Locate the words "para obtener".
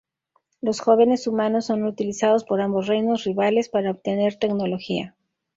3.69-4.39